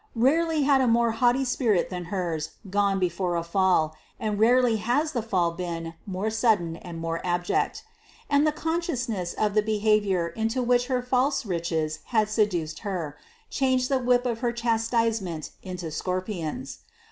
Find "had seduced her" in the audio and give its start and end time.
12.05-13.15